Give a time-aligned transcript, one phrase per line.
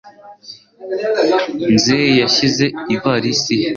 [1.73, 2.65] Nzeyi yashyize
[2.95, 3.67] ivalisi ye.